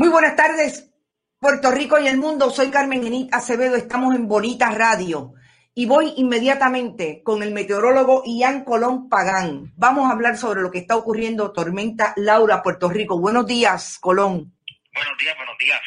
Muy 0.00 0.08
buenas 0.08 0.34
tardes, 0.34 0.90
Puerto 1.38 1.70
Rico 1.70 1.98
y 1.98 2.08
el 2.08 2.16
mundo. 2.16 2.48
Soy 2.48 2.70
Carmen 2.70 3.06
Enit 3.06 3.34
Acevedo, 3.34 3.76
estamos 3.76 4.14
en 4.14 4.28
Bonita 4.28 4.70
Radio 4.70 5.34
y 5.74 5.84
voy 5.84 6.14
inmediatamente 6.16 7.20
con 7.22 7.42
el 7.42 7.52
meteorólogo 7.52 8.22
Ian 8.24 8.64
Colón 8.64 9.10
Pagán. 9.10 9.74
Vamos 9.76 10.08
a 10.08 10.14
hablar 10.14 10.38
sobre 10.38 10.62
lo 10.62 10.70
que 10.70 10.78
está 10.78 10.96
ocurriendo, 10.96 11.52
tormenta 11.52 12.14
Laura, 12.16 12.62
Puerto 12.62 12.88
Rico. 12.88 13.20
Buenos 13.20 13.44
días, 13.44 13.98
Colón. 13.98 14.54
Buenos 14.94 15.18
días, 15.18 15.36
buenos 15.36 15.58
días. 15.58 15.80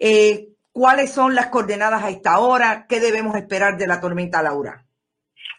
Eh, 0.00 0.48
¿Cuáles 0.72 1.12
son 1.12 1.36
las 1.36 1.46
coordenadas 1.46 2.02
a 2.02 2.10
esta 2.10 2.40
hora? 2.40 2.86
¿Qué 2.88 2.98
debemos 2.98 3.36
esperar 3.36 3.76
de 3.76 3.86
la 3.86 4.00
tormenta 4.00 4.42
Laura? 4.42 4.84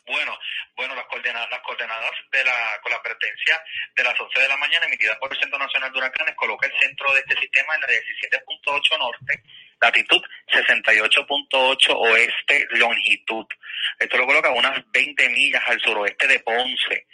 Bueno, 0.06 0.34
bueno, 0.76 0.96
las 0.96 1.06
coordenadas, 1.06 1.50
las 1.50 1.62
coordenadas 1.62 2.12
de 2.32 2.44
la, 2.44 2.80
con 2.82 2.92
la 2.92 2.98
advertencia 2.98 3.62
de 3.96 4.04
las 4.04 4.20
11 4.20 4.40
de 4.40 4.48
la 4.48 4.58
mañana 4.58 4.86
emitida 4.86 5.18
por 5.20 5.32
el 5.32 5.40
Centro 5.40 5.58
Nacional 5.58 5.92
de 5.92 5.98
Huracanes 5.98 6.36
coloca 6.36 6.68
el 6.68 6.80
centro 6.80 7.14
de 7.14 7.20
este 7.20 7.40
sistema 7.40 7.76
en 7.76 7.82
la 7.82 7.88
17.8 7.88 9.00
norte, 9.00 9.44
latitud 9.82 10.22
68.8 10.48 11.96
oeste, 11.96 12.68
longitud. 12.72 13.46
Esto 14.00 14.18
lo 14.18 14.26
coloca 14.26 14.50
a 14.50 14.54
unas 14.54 14.80
20 14.92 15.30
millas 15.30 15.64
al 15.68 15.80
suroeste 15.80 16.28
de 16.28 16.40
Ponce. 16.40 17.08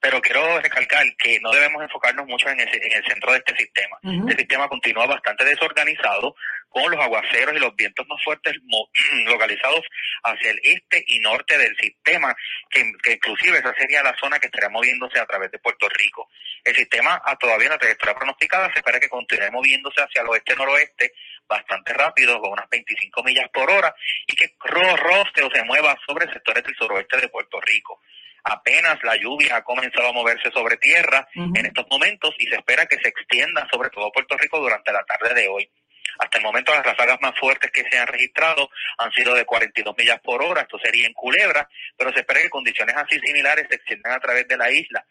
Pero 0.00 0.20
quiero 0.20 0.60
recalcar 0.60 1.04
que 1.16 1.40
no 1.40 1.50
debemos 1.50 1.82
enfocarnos 1.82 2.26
mucho 2.26 2.48
en, 2.48 2.60
ese, 2.60 2.76
en 2.76 2.92
el 2.92 3.04
centro 3.06 3.32
de 3.32 3.38
este 3.38 3.56
sistema. 3.56 3.98
Este 4.02 4.36
sistema 4.38 4.68
continúa 4.68 5.06
bastante 5.06 5.44
desorganizado, 5.44 6.34
con 6.74 6.90
los 6.90 7.00
aguaceros 7.00 7.54
y 7.54 7.60
los 7.60 7.74
vientos 7.76 8.04
más 8.08 8.22
fuertes 8.22 8.54
localizados 9.26 9.82
hacia 10.24 10.50
el 10.50 10.60
este 10.64 11.04
y 11.06 11.20
norte 11.20 11.56
del 11.56 11.74
sistema, 11.76 12.34
que, 12.68 12.80
inclusive 13.12 13.58
esa 13.58 13.72
sería 13.74 14.02
la 14.02 14.16
zona 14.18 14.40
que 14.40 14.46
estaría 14.46 14.68
moviéndose 14.68 15.20
a 15.20 15.26
través 15.26 15.52
de 15.52 15.60
Puerto 15.60 15.88
Rico. 15.88 16.28
El 16.64 16.74
sistema 16.74 17.20
a 17.24 17.36
todavía 17.36 17.66
en 17.66 17.72
la 17.72 17.78
trayectoria 17.78 18.14
pronosticada 18.14 18.72
se 18.72 18.78
espera 18.78 18.98
que 18.98 19.08
continúe 19.08 19.52
moviéndose 19.52 20.00
hacia 20.00 20.22
el 20.22 20.28
oeste-noroeste 20.28 21.12
bastante 21.46 21.92
rápido, 21.92 22.40
con 22.40 22.52
unas 22.52 22.68
25 22.70 23.22
millas 23.22 23.50
por 23.52 23.70
hora, 23.70 23.94
y 24.26 24.34
que 24.34 24.54
roste 24.60 25.42
o 25.42 25.50
se 25.50 25.62
mueva 25.64 25.96
sobre 26.06 26.32
sectores 26.32 26.64
del 26.64 26.74
suroeste 26.74 27.20
de 27.20 27.28
Puerto 27.28 27.60
Rico 27.60 28.00
apenas 28.44 29.02
la 29.02 29.16
lluvia 29.16 29.56
ha 29.56 29.64
comenzado 29.64 30.08
a 30.08 30.12
moverse 30.12 30.50
sobre 30.52 30.76
tierra 30.76 31.26
en 31.34 31.66
estos 31.66 31.86
momentos 31.90 32.34
y 32.38 32.46
se 32.46 32.56
espera 32.56 32.86
que 32.86 32.98
se 32.98 33.08
extienda 33.08 33.66
sobre 33.72 33.88
todo 33.88 34.12
Puerto 34.12 34.36
Rico 34.36 34.60
durante 34.60 34.92
la 34.92 35.02
tarde 35.04 35.34
de 35.34 35.48
hoy. 35.48 35.68
Hasta 36.18 36.38
el 36.38 36.44
momento 36.44 36.72
las 36.72 36.84
ráfagas 36.84 37.18
más 37.20 37.36
fuertes 37.38 37.70
que 37.72 37.82
se 37.90 37.98
han 37.98 38.06
registrado 38.06 38.68
han 38.98 39.10
sido 39.12 39.34
de 39.34 39.44
42 39.44 39.94
millas 39.98 40.20
por 40.20 40.42
hora, 40.42 40.60
esto 40.60 40.78
sería 40.78 41.06
en 41.06 41.14
Culebra, 41.14 41.68
pero 41.96 42.12
se 42.12 42.20
espera 42.20 42.42
que 42.42 42.50
condiciones 42.50 42.94
así 42.94 43.18
similares 43.18 43.66
se 43.68 43.76
extiendan 43.76 44.12
a 44.12 44.20
través 44.20 44.46
de 44.46 44.56
la 44.56 44.70
isla. 44.70 45.04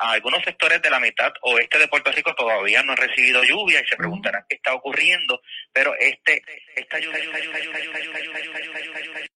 Algunos 0.00 0.42
sectores 0.42 0.80
de 0.80 0.90
la 0.90 0.98
mitad 0.98 1.32
oeste 1.42 1.78
de 1.78 1.88
Puerto 1.88 2.10
Rico 2.10 2.34
todavía 2.34 2.82
no 2.82 2.92
han 2.92 2.98
recibido 2.98 3.42
lluvia 3.44 3.80
y 3.80 3.86
se 3.86 3.96
preguntarán 3.96 4.44
qué 4.48 4.56
está 4.56 4.74
ocurriendo, 4.74 5.40
pero 5.72 5.94
este 5.98 6.42
esta 6.74 6.98
lluvia, 6.98 7.18
lluvia, 7.22 7.40
lluvia, 7.40 7.60
lluvia, 7.60 8.00
lluvia, 8.22 9.00
lluvia 9.04 9.30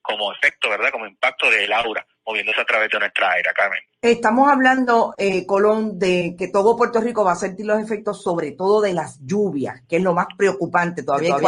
como 0.00 0.32
efecto, 0.32 0.70
¿verdad? 0.70 0.90
Como 0.90 1.06
impacto 1.06 1.50
del 1.50 1.72
aura 1.72 2.06
moviéndose 2.24 2.60
a 2.60 2.64
través 2.64 2.90
de 2.90 2.98
nuestra 2.98 3.32
aire, 3.32 3.50
Carmen. 3.54 3.80
Estamos 4.02 4.48
hablando, 4.48 5.14
eh, 5.16 5.46
Colón, 5.46 5.98
de 5.98 6.36
que 6.38 6.48
todo 6.48 6.76
Puerto 6.76 7.00
Rico 7.00 7.24
va 7.24 7.32
a 7.32 7.36
sentir 7.36 7.66
los 7.66 7.82
efectos, 7.82 8.22
sobre 8.22 8.52
todo 8.52 8.80
de 8.82 8.92
las 8.92 9.18
lluvias, 9.24 9.82
que 9.88 9.96
es 9.96 10.02
lo 10.02 10.14
más 10.14 10.26
preocupante. 10.36 11.02
Todavía 11.02 11.36
hay 11.36 11.42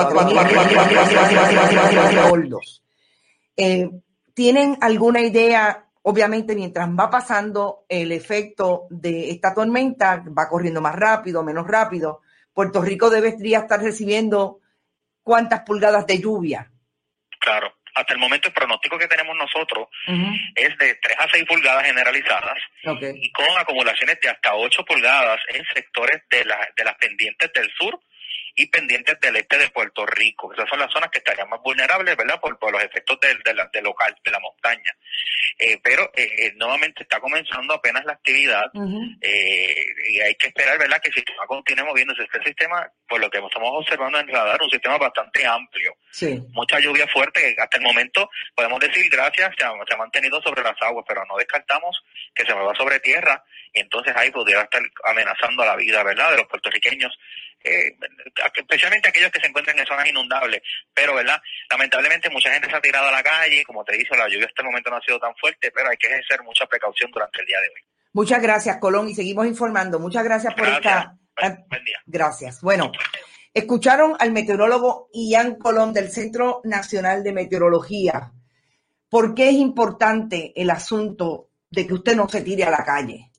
eh, 3.56 3.90
¿Tienen 4.40 4.78
alguna 4.80 5.20
idea? 5.20 5.84
Obviamente, 6.00 6.54
mientras 6.54 6.88
va 6.88 7.10
pasando 7.10 7.84
el 7.90 8.10
efecto 8.10 8.86
de 8.88 9.28
esta 9.28 9.52
tormenta, 9.52 10.24
va 10.26 10.48
corriendo 10.48 10.80
más 10.80 10.96
rápido, 10.96 11.42
menos 11.42 11.66
rápido. 11.66 12.22
Puerto 12.54 12.80
Rico 12.80 13.10
debería 13.10 13.58
estar 13.58 13.82
recibiendo 13.82 14.60
cuántas 15.22 15.60
pulgadas 15.60 16.06
de 16.06 16.20
lluvia. 16.20 16.70
Claro 17.38 17.74
hasta 17.92 18.14
el 18.14 18.20
momento 18.20 18.48
el 18.48 18.54
pronóstico 18.54 18.96
que 18.96 19.08
tenemos 19.08 19.36
nosotros 19.36 19.88
es 20.54 20.78
de 20.78 20.94
3 20.94 21.16
a 21.18 21.28
6 21.28 21.44
pulgadas 21.44 21.84
generalizadas 21.84 22.56
y 23.14 23.32
con 23.32 23.46
acumulaciones 23.58 24.18
de 24.20 24.28
hasta 24.28 24.54
8 24.54 24.84
pulgadas 24.84 25.40
en 25.48 25.64
sectores 25.74 26.22
de, 26.30 26.44
la, 26.44 26.56
de 26.76 26.84
las 26.84 26.94
pendientes 26.94 27.52
del 27.52 27.68
sur 27.76 28.00
y 28.60 28.66
pendientes 28.66 29.18
del 29.20 29.36
este 29.36 29.56
de 29.56 29.70
Puerto 29.70 30.04
Rico. 30.04 30.52
Esas 30.52 30.68
son 30.68 30.78
las 30.80 30.92
zonas 30.92 31.10
que 31.10 31.18
estarían 31.18 31.48
más 31.48 31.62
vulnerables, 31.62 32.14
¿verdad? 32.14 32.38
Por, 32.38 32.58
por 32.58 32.70
los 32.70 32.82
efectos 32.82 33.18
del, 33.20 33.38
de, 33.42 33.82
local, 33.82 34.14
de 34.22 34.30
la 34.30 34.38
montaña. 34.38 34.94
Eh, 35.58 35.78
pero 35.82 36.10
eh, 36.14 36.28
eh, 36.36 36.52
nuevamente 36.56 37.02
está 37.02 37.20
comenzando 37.20 37.72
apenas 37.72 38.04
la 38.04 38.12
actividad 38.12 38.70
y 38.74 40.20
hay 40.20 40.34
que 40.34 40.48
esperar, 40.48 40.78
¿verdad? 40.78 41.00
Que 41.00 41.08
el 41.08 41.14
sistema 41.14 41.46
continúe 41.46 41.86
moviéndose. 41.86 42.22
Este 42.22 42.42
sistema, 42.44 42.86
por 43.08 43.18
lo 43.18 43.30
que 43.30 43.38
estamos 43.38 43.70
observando 43.72 44.18
en 44.18 44.28
radar, 44.28 44.60
un 44.60 44.70
sistema 44.70 44.98
bastante 44.98 45.46
amplio. 45.46 45.96
Sí. 46.10 46.38
Mucha 46.50 46.78
lluvia 46.80 47.06
fuerte 47.08 47.54
que 47.54 47.62
hasta 47.62 47.78
el 47.78 47.82
momento, 47.82 48.28
podemos 48.54 48.78
decir, 48.80 49.08
gracias, 49.10 49.54
se 49.56 49.64
ha, 49.64 49.72
se 49.88 49.94
ha 49.94 49.98
mantenido 49.98 50.40
sobre 50.42 50.62
las 50.62 50.76
aguas, 50.82 51.06
pero 51.08 51.24
no 51.24 51.36
descartamos 51.38 51.96
que 52.34 52.44
se 52.44 52.54
mueva 52.54 52.74
sobre 52.74 53.00
tierra 53.00 53.42
y 53.72 53.80
entonces 53.80 54.14
ahí 54.16 54.30
pudiera 54.30 54.62
estar 54.62 54.82
amenazando 55.04 55.62
a 55.62 55.66
la 55.66 55.76
vida, 55.76 56.02
¿verdad? 56.02 56.32
De 56.32 56.36
los 56.38 56.46
puertorriqueños 56.46 57.16
eh, 57.62 57.94
especialmente 58.70 59.08
aquellos 59.08 59.32
que 59.32 59.40
se 59.40 59.48
encuentran 59.48 59.76
en 59.78 59.86
zonas 59.86 60.06
inundables. 60.06 60.62
Pero, 60.94 61.16
¿verdad? 61.16 61.42
Lamentablemente 61.68 62.30
mucha 62.30 62.50
gente 62.52 62.70
se 62.70 62.76
ha 62.76 62.80
tirado 62.80 63.08
a 63.08 63.12
la 63.12 63.22
calle, 63.22 63.64
como 63.64 63.84
te 63.84 63.96
dice, 63.96 64.16
la 64.16 64.28
lluvia 64.28 64.46
hasta 64.46 64.62
el 64.62 64.66
momento 64.66 64.90
no 64.90 64.96
ha 64.96 65.00
sido 65.02 65.18
tan 65.18 65.34
fuerte, 65.36 65.72
pero 65.72 65.90
hay 65.90 65.96
que 65.96 66.06
ejercer 66.06 66.42
mucha 66.44 66.66
precaución 66.66 67.10
durante 67.10 67.40
el 67.40 67.46
día 67.46 67.60
de 67.60 67.66
hoy. 67.66 67.82
Muchas 68.12 68.40
gracias, 68.40 68.78
Colón, 68.78 69.08
y 69.08 69.14
seguimos 69.14 69.46
informando. 69.46 69.98
Muchas 69.98 70.22
gracias 70.22 70.54
por 70.54 70.68
esta... 70.68 71.16
Buen 71.36 71.84
día. 71.84 71.98
Gracias. 72.06 72.60
Bueno, 72.60 72.92
escucharon 73.54 74.14
al 74.18 74.30
meteorólogo 74.30 75.08
Ian 75.12 75.56
Colón 75.56 75.92
del 75.92 76.10
Centro 76.10 76.60
Nacional 76.64 77.24
de 77.24 77.32
Meteorología. 77.32 78.32
¿Por 79.08 79.34
qué 79.34 79.48
es 79.48 79.54
importante 79.54 80.52
el 80.54 80.70
asunto 80.70 81.48
de 81.70 81.86
que 81.86 81.94
usted 81.94 82.14
no 82.14 82.28
se 82.28 82.42
tire 82.42 82.64
a 82.64 82.70
la 82.70 82.84
calle? 82.84 83.30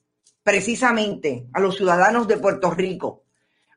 Precisamente 0.42 1.46
a 1.54 1.60
los 1.60 1.78
ciudadanos 1.78 2.28
de 2.28 2.38
Puerto 2.38 2.72
Rico 2.72 3.26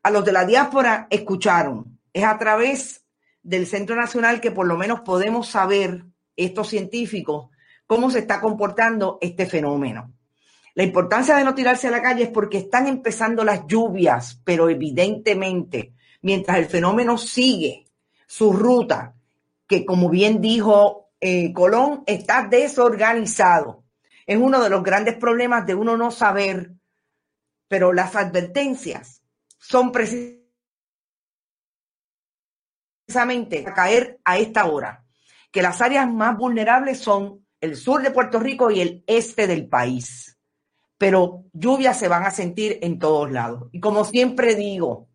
a 0.05 0.11
los 0.11 0.25
de 0.25 0.33
la 0.33 0.45
diáspora 0.45 1.09
escucharon. 1.11 1.99
Es 2.13 2.25
a 2.25 2.39
través 2.39 3.05
del 3.43 3.67
Centro 3.67 3.97
Nacional 3.97 4.41
que 4.41 4.51
por 4.51 4.67
lo 4.67 4.77
menos 4.77 5.01
podemos 5.01 5.49
saber, 5.49 6.05
estos 6.37 6.69
científicos, 6.69 7.49
cómo 7.87 8.11
se 8.11 8.19
está 8.19 8.41
comportando 8.41 9.19
este 9.21 9.47
fenómeno. 9.47 10.13
La 10.75 10.83
importancia 10.83 11.37
de 11.37 11.45
no 11.45 11.55
tirarse 11.55 11.89
a 11.89 11.91
la 11.91 12.03
calle 12.03 12.25
es 12.25 12.29
porque 12.29 12.59
están 12.59 12.87
empezando 12.87 13.45
las 13.45 13.67
lluvias, 13.67 14.41
pero 14.45 14.69
evidentemente, 14.69 15.95
mientras 16.21 16.59
el 16.59 16.67
fenómeno 16.67 17.17
sigue 17.17 17.87
su 18.27 18.53
ruta, 18.53 19.15
que 19.67 19.87
como 19.87 20.11
bien 20.11 20.41
dijo 20.41 21.09
eh, 21.21 21.53
Colón, 21.55 22.03
está 22.07 22.47
desorganizado. 22.47 23.85
Es 24.27 24.37
uno 24.37 24.63
de 24.63 24.71
los 24.71 24.83
grandes 24.83 25.15
problemas 25.15 25.65
de 25.67 25.75
uno 25.75 25.97
no 25.97 26.11
saber, 26.11 26.73
pero 27.69 27.93
las 27.93 28.17
advertencias 28.17 29.24
son 29.67 29.93
precisamente 29.93 30.45
a 33.67 33.73
caer 33.73 34.21
a 34.25 34.39
esta 34.39 34.67
hora, 34.67 35.05
que 35.51 35.63
las 35.63 35.81
áreas 35.81 36.13
más 36.13 36.37
vulnerables 36.37 36.99
son 36.99 37.47
el 37.61 37.77
sur 37.77 38.03
de 38.03 38.11
Puerto 38.11 38.39
Rico 38.39 38.71
y 38.71 38.81
el 38.81 39.05
este 39.07 39.47
del 39.47 39.69
país. 39.69 40.39
Pero 40.99 41.45
lluvias 41.53 41.99
se 41.99 42.09
van 42.09 42.25
a 42.25 42.31
sentir 42.31 42.79
en 42.83 42.99
todos 42.99 43.31
lados. 43.31 43.71
Y 43.73 43.81
como 43.81 44.05
siempre 44.05 44.55
digo, 44.55 45.09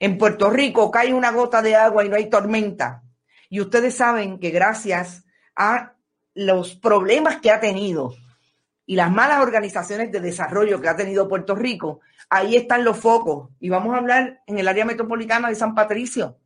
en 0.00 0.18
Puerto 0.18 0.50
Rico 0.50 0.90
cae 0.90 1.14
una 1.14 1.30
gota 1.30 1.62
de 1.62 1.76
agua 1.76 2.04
y 2.04 2.08
no 2.08 2.16
hay 2.16 2.28
tormenta. 2.28 3.04
Y 3.48 3.60
ustedes 3.60 3.94
saben 3.94 4.40
que 4.40 4.50
gracias 4.50 5.24
a 5.54 5.94
los 6.34 6.74
problemas 6.74 7.40
que 7.40 7.52
ha 7.52 7.60
tenido 7.60 8.14
y 8.86 8.96
las 8.96 9.10
malas 9.10 9.40
organizaciones 9.40 10.12
de 10.12 10.20
desarrollo 10.20 10.80
que 10.80 10.88
ha 10.88 10.96
tenido 10.96 11.28
Puerto 11.28 11.54
Rico, 11.54 12.00
ahí 12.28 12.56
están 12.56 12.84
los 12.84 12.98
focos. 12.98 13.50
Y 13.60 13.70
vamos 13.70 13.94
a 13.94 13.98
hablar 13.98 14.42
en 14.46 14.58
el 14.58 14.68
área 14.68 14.84
metropolitana 14.84 15.48
de 15.48 15.54
San 15.54 15.74
Patricio. 15.74 16.38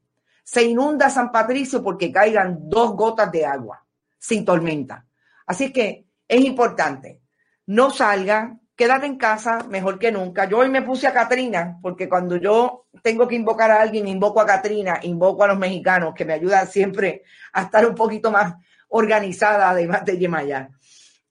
Se 0.44 0.62
inunda 0.62 1.11
San 1.11 1.32
Patricio 1.32 1.82
porque 1.82 2.12
caigan 2.12 2.69
dos 2.69 2.93
gotas 2.93 3.31
de 3.32 3.44
agua 3.44 3.85
sin 4.19 4.44
tormenta. 4.44 5.05
Así 5.46 5.73
que 5.73 6.06
es 6.26 6.44
importante, 6.44 7.20
no 7.67 7.90
salga, 7.90 8.56
quédate 8.76 9.06
en 9.06 9.17
casa 9.17 9.64
mejor 9.69 9.99
que 9.99 10.12
nunca. 10.12 10.44
Yo 10.44 10.58
hoy 10.58 10.69
me 10.69 10.82
puse 10.82 11.06
a 11.06 11.12
Catrina 11.12 11.79
porque 11.82 12.08
cuando 12.08 12.37
yo 12.37 12.87
tengo 13.02 13.26
que 13.26 13.34
invocar 13.34 13.70
a 13.70 13.82
alguien, 13.82 14.06
invoco 14.06 14.41
a 14.41 14.46
Catrina, 14.46 15.00
invoco 15.02 15.44
a 15.44 15.49
los 15.49 15.58
mexicanos 15.58 16.14
que 16.14 16.25
me 16.25 16.34
ayudan 16.34 16.69
siempre 16.69 17.25
a 17.52 17.62
estar 17.62 17.87
un 17.87 17.94
poquito 17.94 18.31
más 18.31 18.55
organizada 18.88 19.70
además 19.70 20.05
de 20.05 20.19
Yemayá. 20.19 20.70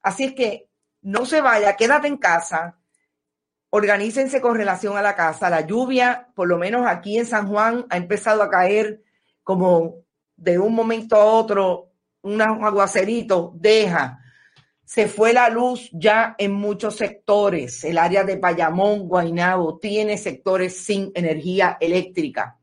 Así 0.01 0.25
es 0.25 0.33
que 0.33 0.66
no 1.07 1.25
se 1.25 1.39
vaya, 1.39 1.77
quédate 1.77 2.09
en 2.09 2.18
casa, 2.18 2.77
organícense 3.69 4.42
con 4.42 4.57
relación 4.57 4.98
a 4.98 5.01
la 5.01 5.15
casa. 5.15 5.50
La 5.50 5.62
lluvia, 5.62 6.27
por 6.36 6.50
lo 6.50 6.57
menos 6.57 6.86
aquí 6.86 7.18
en 7.18 7.25
San 7.25 7.48
Juan, 7.48 7.86
ha 7.89 7.95
empezado 7.95 8.44
a 8.44 8.50
caer 8.50 9.01
como 9.42 10.04
de 10.36 10.59
un 10.59 10.75
momento 10.75 11.15
a 11.15 11.24
otro, 11.24 11.94
un 12.24 12.42
aguacerito, 12.42 13.54
deja. 13.56 14.19
Se 14.83 15.07
fue 15.07 15.31
la 15.31 15.48
luz 15.48 15.89
ya 15.94 16.36
en 16.38 16.51
muchos 16.51 16.98
sectores. 16.98 17.86
El 17.86 18.00
área 18.00 18.25
de 18.25 18.36
Bayamón, 18.36 19.07
Guaynabo, 19.07 19.80
tiene 19.80 20.18
sectores 20.18 20.77
sin 20.77 21.13
energía 21.15 21.77
eléctrica. 21.80 22.60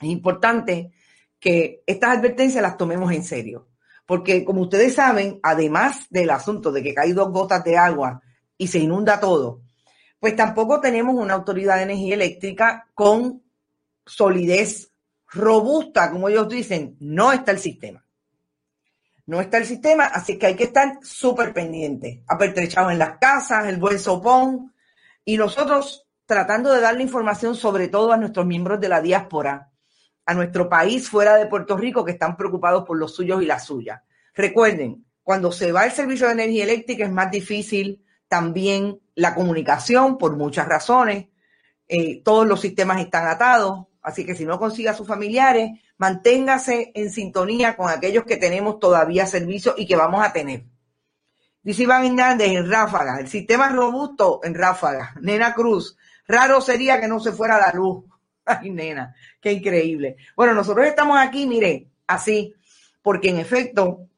Es 0.00 0.08
importante 0.08 0.92
que 1.40 1.82
estas 1.84 2.16
advertencias 2.16 2.62
las 2.62 2.76
tomemos 2.76 3.10
en 3.10 3.24
serio. 3.24 3.66
Porque 4.06 4.44
como 4.44 4.62
ustedes 4.62 4.94
saben, 4.94 5.40
además 5.42 6.06
del 6.10 6.30
asunto 6.30 6.72
de 6.72 6.82
que 6.82 6.94
caen 6.94 7.14
dos 7.14 7.30
gotas 7.30 7.64
de 7.64 7.76
agua 7.76 8.22
y 8.56 8.68
se 8.68 8.78
inunda 8.78 9.20
todo, 9.20 9.60
pues 10.20 10.34
tampoco 10.36 10.80
tenemos 10.80 11.16
una 11.16 11.34
autoridad 11.34 11.76
de 11.76 11.82
energía 11.82 12.14
eléctrica 12.14 12.88
con 12.94 13.42
solidez 14.06 14.92
robusta, 15.28 16.10
como 16.10 16.28
ellos 16.28 16.48
dicen, 16.48 16.96
no 17.00 17.32
está 17.32 17.50
el 17.50 17.58
sistema. 17.58 18.04
No 19.26 19.40
está 19.40 19.58
el 19.58 19.66
sistema, 19.66 20.04
así 20.04 20.38
que 20.38 20.46
hay 20.46 20.54
que 20.54 20.64
estar 20.64 21.00
súper 21.02 21.52
pendiente, 21.52 22.22
apertrechado 22.28 22.92
en 22.92 23.00
las 23.00 23.18
casas, 23.18 23.66
el 23.66 23.76
buen 23.76 23.98
sopón, 23.98 24.72
y 25.24 25.36
nosotros 25.36 26.06
tratando 26.26 26.72
de 26.72 26.80
darle 26.80 27.02
información 27.02 27.56
sobre 27.56 27.88
todo 27.88 28.12
a 28.12 28.16
nuestros 28.16 28.46
miembros 28.46 28.80
de 28.80 28.88
la 28.88 29.00
diáspora, 29.00 29.72
a 30.26 30.34
nuestro 30.34 30.68
país 30.68 31.08
fuera 31.08 31.36
de 31.36 31.46
Puerto 31.46 31.76
Rico 31.76 32.04
que 32.04 32.12
están 32.12 32.36
preocupados 32.36 32.84
por 32.84 32.98
los 32.98 33.14
suyos 33.14 33.42
y 33.42 33.46
las 33.46 33.64
suyas. 33.64 34.02
Recuerden, 34.34 35.06
cuando 35.22 35.50
se 35.50 35.72
va 35.72 35.86
el 35.86 35.92
servicio 35.92 36.26
de 36.26 36.34
energía 36.34 36.64
eléctrica 36.64 37.04
es 37.04 37.10
más 37.10 37.30
difícil 37.30 38.04
también 38.28 39.00
la 39.14 39.34
comunicación 39.34 40.18
por 40.18 40.36
muchas 40.36 40.68
razones. 40.68 41.28
Eh, 41.88 42.22
todos 42.24 42.46
los 42.46 42.60
sistemas 42.60 43.00
están 43.00 43.28
atados, 43.28 43.86
así 44.02 44.26
que 44.26 44.34
si 44.34 44.44
no 44.44 44.58
consiga 44.58 44.90
a 44.90 44.94
sus 44.94 45.06
familiares, 45.06 45.80
manténgase 45.96 46.92
en 46.94 47.10
sintonía 47.10 47.76
con 47.76 47.88
aquellos 47.88 48.24
que 48.24 48.36
tenemos 48.36 48.80
todavía 48.80 49.26
servicio 49.26 49.74
y 49.76 49.86
que 49.86 49.96
vamos 49.96 50.24
a 50.24 50.32
tener. 50.32 50.64
Dice 51.62 51.84
Iván 51.84 52.04
Hernández 52.04 52.52
en 52.52 52.70
Ráfaga, 52.70 53.18
el 53.18 53.28
sistema 53.28 53.66
es 53.66 53.72
robusto 53.72 54.40
en 54.44 54.54
Ráfaga. 54.54 55.14
Nena 55.20 55.54
Cruz, 55.54 55.96
raro 56.28 56.60
sería 56.60 57.00
que 57.00 57.08
no 57.08 57.18
se 57.18 57.32
fuera 57.32 57.58
la 57.58 57.72
luz. 57.72 58.04
Ay, 58.60 58.70
nena, 58.70 59.14
qué 59.40 59.52
increíble. 59.52 60.16
Bueno, 60.36 60.54
nosotros 60.54 60.86
estamos 60.86 61.18
aquí, 61.18 61.46
mire, 61.46 61.88
así, 62.06 62.54
porque 63.02 63.30
en 63.30 63.38
efecto, 63.38 64.08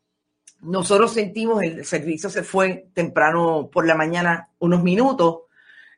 nosotros 0.61 1.13
sentimos 1.13 1.63
el 1.63 1.85
servicio 1.85 2.29
se 2.29 2.43
fue 2.43 2.89
temprano 2.93 3.71
por 3.73 3.87
la 3.87 3.95
mañana 3.95 4.51
unos 4.59 4.83
minutos 4.83 5.43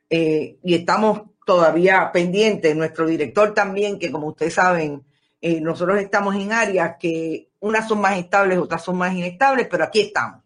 eh, 0.09 0.57
y 0.63 0.75
estamos 0.75 1.23
todavía 1.45 2.11
pendientes. 2.11 2.75
Nuestro 2.75 3.05
director 3.05 3.53
también, 3.53 3.99
que 3.99 4.11
como 4.11 4.27
ustedes 4.27 4.53
saben, 4.53 5.03
eh, 5.41 5.59
nosotros 5.59 5.99
estamos 5.99 6.35
en 6.35 6.53
áreas 6.53 6.95
que 6.99 7.49
unas 7.59 7.87
son 7.87 7.99
más 7.99 8.17
estables, 8.17 8.59
otras 8.59 8.83
son 8.83 8.97
más 8.97 9.13
inestables, 9.13 9.67
pero 9.69 9.83
aquí 9.83 10.01
estamos. 10.01 10.41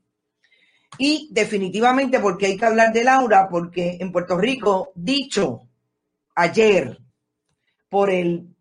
Y 0.98 1.30
definitivamente 1.32 2.20
porque 2.20 2.48
hay 2.48 2.58
que 2.58 2.66
hablar 2.66 2.94
de 2.94 3.04
Laura, 3.04 3.48
porque 3.50 3.98
en 4.00 4.12
Puerto 4.12 4.38
Rico, 4.38 4.92
dicho 4.96 5.68
ayer 6.36 7.05
por 7.96 8.10
el 8.10 8.54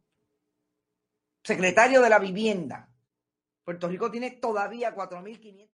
secretario 1.43 2.01
de 2.01 2.09
la 2.09 2.21
vivienda. 2.21 2.89
Puerto 3.65 3.89
Rico 3.89 4.09
tiene 4.09 4.31
todavía 4.31 4.95
4.500. 4.95 5.69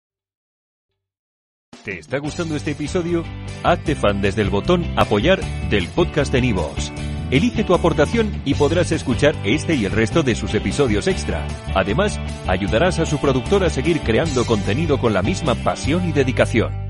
¿Te 1.84 1.98
está 1.98 2.16
gustando 2.20 2.56
este 2.56 2.70
episodio? 2.70 3.22
Hazte 3.62 3.96
fan 3.96 4.22
desde 4.22 4.40
el 4.40 4.48
botón 4.48 4.86
apoyar 4.96 5.42
del 5.68 5.88
podcast 5.88 6.32
de 6.32 6.40
Nivos. 6.40 6.90
Elige 7.30 7.62
tu 7.62 7.74
aportación 7.74 8.40
y 8.46 8.54
podrás 8.54 8.92
escuchar 8.92 9.34
este 9.44 9.74
y 9.74 9.84
el 9.84 9.92
resto 9.92 10.22
de 10.22 10.36
sus 10.36 10.54
episodios 10.54 11.06
extra. 11.06 11.46
Además, 11.74 12.18
ayudarás 12.48 12.98
a 12.98 13.04
su 13.04 13.18
productor 13.20 13.62
a 13.64 13.68
seguir 13.68 14.00
creando 14.00 14.46
contenido 14.46 14.98
con 14.98 15.12
la 15.12 15.20
misma 15.20 15.54
pasión 15.54 16.08
y 16.08 16.12
dedicación. 16.12 16.89